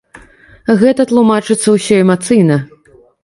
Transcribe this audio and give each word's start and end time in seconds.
Гэта 0.79 1.05
тлумачыцца 1.11 1.67
ўсё 1.75 1.95
эмацыйна. 2.05 2.57